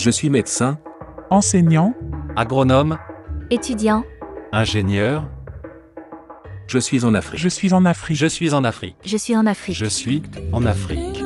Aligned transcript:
Je 0.00 0.08
suis 0.08 0.30
médecin, 0.30 0.78
enseignant, 1.28 1.92
agronome, 2.34 2.96
étudiant, 3.50 4.02
ingénieur, 4.50 5.28
je 6.68 6.78
suis 6.78 7.04
en 7.04 7.12
Afrique. 7.12 7.38
je 7.38 7.50
suis 7.50 7.74
en 7.74 7.84
Afrique. 7.84 8.16
Je 8.16 8.26
suis 8.26 8.54
en 8.54 8.64
Afrique. 8.64 8.96
je 9.04 9.16
suis 9.18 9.36
en 9.36 9.44
Afrique. 9.44 9.76
je 9.76 9.84
suis 9.84 10.22
en 10.54 10.64
Afrique. 10.64 11.22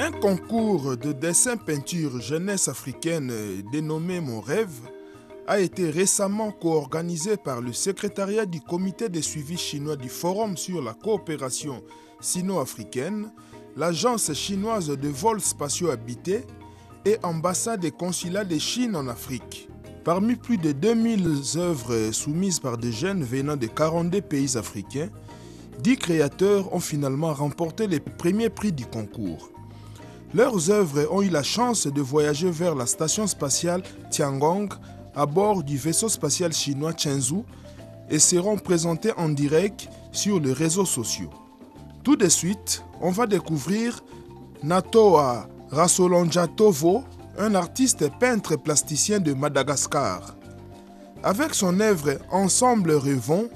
Un 0.00 0.10
concours 0.20 0.96
de 0.96 1.12
dessin-peinture 1.12 2.20
jeunesse 2.20 2.66
africaine 2.66 3.32
dénommé 3.70 4.18
Mon 4.18 4.40
rêve 4.40 4.80
a 5.50 5.58
été 5.58 5.90
récemment 5.90 6.52
co-organisé 6.52 7.36
par 7.36 7.60
le 7.60 7.72
secrétariat 7.72 8.46
du 8.46 8.60
comité 8.60 9.08
de 9.08 9.20
suivi 9.20 9.56
chinois 9.56 9.96
du 9.96 10.08
Forum 10.08 10.56
sur 10.56 10.80
la 10.80 10.94
coopération 10.94 11.82
sino-africaine, 12.20 13.32
l'agence 13.76 14.32
chinoise 14.32 14.86
de 14.90 15.08
vols 15.08 15.40
spatiaux 15.40 15.90
habités 15.90 16.42
et 17.04 17.16
ambassade 17.24 17.84
et 17.84 17.90
consulat 17.90 18.44
de 18.44 18.58
Chine 18.58 18.94
en 18.94 19.08
Afrique. 19.08 19.68
Parmi 20.04 20.36
plus 20.36 20.56
de 20.56 20.70
2000 20.70 21.26
œuvres 21.56 22.12
soumises 22.12 22.60
par 22.60 22.78
des 22.78 22.92
jeunes 22.92 23.24
venant 23.24 23.56
de 23.56 23.66
42 23.66 24.20
pays 24.20 24.56
africains, 24.56 25.08
10 25.82 25.96
créateurs 25.96 26.72
ont 26.72 26.78
finalement 26.78 27.34
remporté 27.34 27.88
les 27.88 27.98
premiers 27.98 28.50
prix 28.50 28.70
du 28.70 28.86
concours. 28.86 29.50
Leurs 30.32 30.70
œuvres 30.70 31.08
ont 31.10 31.22
eu 31.22 31.28
la 31.28 31.42
chance 31.42 31.88
de 31.88 32.00
voyager 32.00 32.52
vers 32.52 32.76
la 32.76 32.86
station 32.86 33.26
spatiale 33.26 33.82
Tiangong 34.12 34.68
à 35.20 35.26
bord 35.26 35.62
du 35.62 35.76
vaisseau 35.76 36.08
spatial 36.08 36.50
chinois 36.50 36.94
Chenzhou 36.96 37.44
et 38.08 38.18
seront 38.18 38.56
présentées 38.56 39.12
en 39.18 39.28
direct 39.28 39.86
sur 40.12 40.40
les 40.40 40.54
réseaux 40.54 40.86
sociaux. 40.86 41.28
Tout 42.02 42.16
de 42.16 42.26
suite, 42.30 42.82
on 43.02 43.10
va 43.10 43.26
découvrir 43.26 44.02
Natoa 44.62 45.46
Rasolonja 45.68 46.46
Tovo, 46.46 47.04
un 47.36 47.54
artiste 47.54 48.10
peintre 48.18 48.56
plasticien 48.56 49.20
de 49.20 49.34
Madagascar. 49.34 50.36
Avec 51.22 51.52
son 51.54 51.80
œuvre 51.80 52.12
Ensemble 52.30 52.92
Rêvons, 52.92 53.50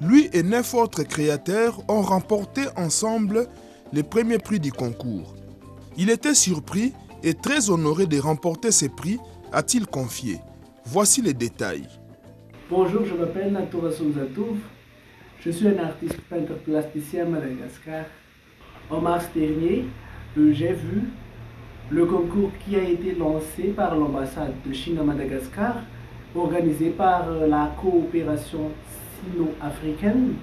lui 0.00 0.28
et 0.32 0.42
neuf 0.42 0.74
autres 0.74 1.04
créateurs 1.04 1.78
ont 1.86 2.02
remporté 2.02 2.62
ensemble 2.76 3.48
les 3.92 4.02
premiers 4.02 4.38
prix 4.38 4.58
du 4.58 4.72
concours. 4.72 5.36
Il 5.96 6.10
était 6.10 6.34
surpris 6.34 6.92
et 7.22 7.34
très 7.34 7.70
honoré 7.70 8.06
de 8.06 8.18
remporter 8.18 8.72
ces 8.72 8.88
prix, 8.88 9.20
a-t-il 9.52 9.86
confié. 9.86 10.40
Voici 10.90 11.20
les 11.20 11.34
détails. 11.34 11.86
Bonjour, 12.70 13.04
je 13.04 13.12
m'appelle 13.12 13.52
Natura 13.52 13.92
Souzatouf. 13.92 14.56
Je 15.38 15.50
suis 15.50 15.68
un 15.68 15.76
artiste 15.76 16.18
peintre 16.30 16.54
plasticien 16.64 17.26
à 17.26 17.28
Madagascar. 17.28 18.06
En 18.88 19.02
mars 19.02 19.28
dernier, 19.34 19.84
euh, 20.38 20.50
j'ai 20.54 20.72
vu 20.72 21.02
le 21.90 22.06
concours 22.06 22.50
qui 22.64 22.76
a 22.76 22.82
été 22.82 23.14
lancé 23.14 23.64
par 23.76 23.96
l'ambassade 23.96 24.54
de 24.66 24.72
Chine 24.72 24.96
à 24.98 25.02
Madagascar, 25.02 25.82
organisé 26.34 26.88
par 26.88 27.28
euh, 27.28 27.46
la 27.46 27.70
coopération 27.78 28.70
sino-africaine. 29.20 30.36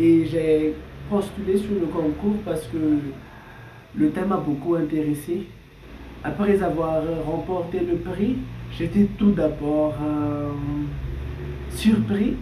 Et 0.00 0.24
j'ai 0.24 0.76
postulé 1.10 1.58
sur 1.58 1.74
le 1.78 1.88
concours 1.88 2.38
parce 2.42 2.66
que 2.68 3.00
le 3.96 4.10
thème 4.12 4.28
m'a 4.28 4.38
beaucoup 4.38 4.76
intéressé. 4.76 5.46
Après 6.26 6.62
avoir 6.62 7.02
remporté 7.26 7.80
le 7.80 7.96
prix, 7.98 8.38
j'étais 8.72 9.06
tout 9.18 9.32
d'abord 9.32 9.94
euh, 10.02 10.52
surpris, 11.68 12.38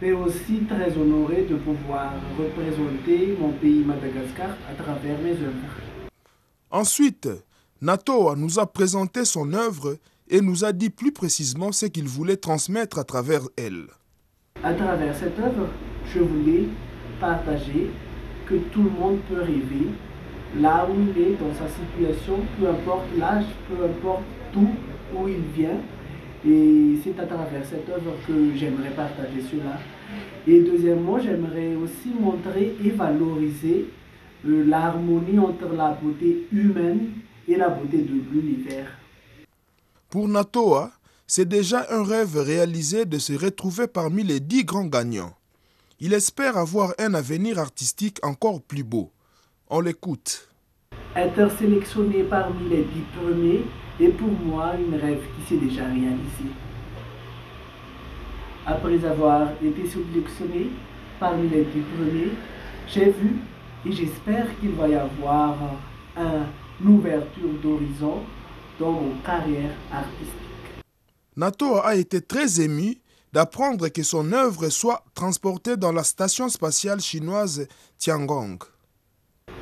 mais 0.00 0.12
aussi 0.12 0.60
très 0.66 0.96
honoré 0.96 1.42
de 1.42 1.56
pouvoir 1.56 2.14
représenter 2.38 3.36
mon 3.38 3.50
pays 3.50 3.84
Madagascar 3.84 4.48
à 4.70 4.82
travers 4.82 5.18
mes 5.18 5.32
œuvres. 5.32 5.76
Ensuite, 6.70 7.28
Nato 7.82 8.34
nous 8.36 8.58
a 8.58 8.64
présenté 8.64 9.26
son 9.26 9.52
œuvre 9.52 9.98
et 10.30 10.40
nous 10.40 10.64
a 10.64 10.72
dit 10.72 10.88
plus 10.88 11.12
précisément 11.12 11.72
ce 11.72 11.84
qu'il 11.86 12.08
voulait 12.08 12.38
transmettre 12.38 12.98
à 12.98 13.04
travers 13.04 13.42
elle. 13.58 13.88
À 14.64 14.72
travers 14.72 15.14
cette 15.14 15.38
œuvre, 15.38 15.68
je 16.06 16.20
voulais 16.20 16.68
partager 17.20 17.90
que 18.46 18.54
tout 18.72 18.82
le 18.82 18.90
monde 18.90 19.18
peut 19.28 19.42
rêver 19.42 19.88
là 20.58 20.88
où 20.90 20.94
il 21.00 21.22
est 21.22 21.36
dans 21.36 21.54
sa 21.54 21.68
situation, 21.68 22.38
peu 22.58 22.68
importe 22.68 23.06
l'âge, 23.18 23.44
peu 23.68 23.84
importe 23.84 24.22
tout 24.52 24.70
où 25.14 25.28
il 25.28 25.42
vient. 25.54 25.78
Et 26.46 26.98
c'est 27.04 27.18
à 27.20 27.26
travers 27.26 27.64
cette 27.64 27.88
œuvre 27.88 28.12
que 28.26 28.56
j'aimerais 28.56 28.90
partager 28.90 29.42
cela. 29.50 29.78
Et 30.46 30.60
deuxièmement, 30.60 31.18
j'aimerais 31.18 31.74
aussi 31.74 32.08
montrer 32.18 32.74
et 32.82 32.90
valoriser 32.90 33.90
euh, 34.46 34.64
l'harmonie 34.64 35.38
entre 35.38 35.72
la 35.74 35.90
beauté 35.90 36.46
humaine 36.50 37.10
et 37.46 37.56
la 37.56 37.68
beauté 37.68 37.98
de 37.98 38.14
l'univers. 38.32 38.86
Pour 40.08 40.28
Natoa, 40.28 40.92
c'est 41.26 41.46
déjà 41.46 41.86
un 41.90 42.02
rêve 42.02 42.36
réalisé 42.38 43.04
de 43.04 43.18
se 43.18 43.34
retrouver 43.34 43.86
parmi 43.86 44.24
les 44.24 44.40
dix 44.40 44.64
grands 44.64 44.86
gagnants. 44.86 45.34
Il 46.00 46.14
espère 46.14 46.56
avoir 46.56 46.94
un 46.98 47.12
avenir 47.12 47.58
artistique 47.58 48.18
encore 48.24 48.62
plus 48.62 48.82
beau. 48.82 49.10
On 49.72 49.80
l'écoute. 49.80 50.48
Être 51.14 51.48
sélectionné 51.56 52.24
parmi 52.24 52.68
les 52.68 52.82
dix 52.82 53.04
premiers 53.16 53.62
est 54.00 54.08
pour 54.08 54.32
moi 54.32 54.72
un 54.72 54.98
rêve 54.98 55.22
qui 55.36 55.48
s'est 55.48 55.60
déjà 55.60 55.84
réalisé. 55.84 56.50
Après 58.66 59.04
avoir 59.04 59.50
été 59.62 59.88
sélectionné 59.88 60.70
parmi 61.20 61.48
les 61.48 61.62
dix 61.66 61.84
premiers, 61.94 62.32
j'ai 62.88 63.10
vu 63.12 63.36
et 63.86 63.92
j'espère 63.92 64.48
qu'il 64.58 64.72
va 64.72 64.88
y 64.88 64.94
avoir 64.96 65.54
une 66.80 66.88
ouverture 66.88 67.52
d'horizon 67.62 68.22
dans 68.80 68.90
mon 68.90 69.14
carrière 69.24 69.70
artistique. 69.92 70.82
Nato 71.36 71.76
a 71.76 71.94
été 71.94 72.20
très 72.20 72.60
ému 72.60 72.96
d'apprendre 73.32 73.86
que 73.86 74.02
son 74.02 74.32
œuvre 74.32 74.68
soit 74.68 75.04
transportée 75.14 75.76
dans 75.76 75.92
la 75.92 76.02
station 76.02 76.48
spatiale 76.48 77.00
chinoise 77.00 77.68
Tiangong. 77.98 78.58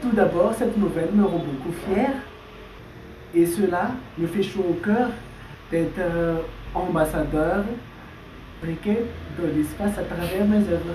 Tout 0.00 0.12
d'abord, 0.12 0.54
cette 0.56 0.76
nouvelle 0.76 1.10
me 1.12 1.24
rend 1.24 1.38
beaucoup 1.38 1.72
fier 1.86 2.10
et 3.34 3.46
cela 3.46 3.90
me 4.16 4.26
fait 4.26 4.42
chaud 4.42 4.64
au 4.70 4.74
cœur 4.74 5.10
d'être 5.70 5.98
euh, 5.98 6.38
ambassadeur 6.74 7.64
briquet 8.62 9.04
de 9.40 9.46
l'espace 9.46 9.98
à 9.98 10.02
travers 10.02 10.46
mes 10.46 10.68
œuvres. 10.68 10.94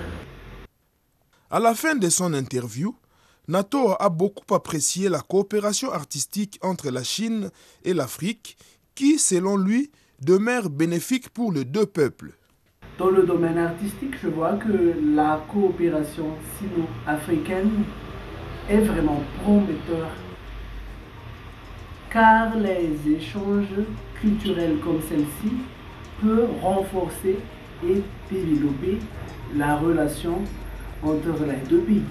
À 1.50 1.60
la 1.60 1.74
fin 1.74 1.94
de 1.94 2.08
son 2.08 2.32
interview, 2.32 2.94
Nato 3.46 3.94
a 3.98 4.08
beaucoup 4.08 4.54
apprécié 4.54 5.10
la 5.10 5.20
coopération 5.20 5.92
artistique 5.92 6.58
entre 6.62 6.90
la 6.90 7.04
Chine 7.04 7.50
et 7.84 7.92
l'Afrique 7.92 8.56
qui, 8.94 9.18
selon 9.18 9.56
lui, 9.56 9.90
demeure 10.20 10.70
bénéfique 10.70 11.28
pour 11.28 11.52
les 11.52 11.64
deux 11.64 11.86
peuples. 11.86 12.32
Dans 12.98 13.10
le 13.10 13.24
domaine 13.24 13.58
artistique, 13.58 14.14
je 14.22 14.28
vois 14.28 14.54
que 14.54 14.94
la 15.14 15.44
coopération 15.52 16.36
sino-africaine 16.58 17.84
est 18.70 18.78
vraiment 18.78 19.20
prometteur 19.42 20.10
car 22.10 22.56
les 22.56 23.12
échanges 23.12 23.82
culturels 24.20 24.76
comme 24.84 25.00
celle-ci 25.08 25.52
peuvent 26.22 26.48
renforcer 26.62 27.38
et 27.84 28.02
développer 28.30 28.98
la 29.56 29.76
relation 29.76 30.38
entre 31.02 31.44
les 31.46 31.68
deux 31.68 31.80
pays. 31.80 32.02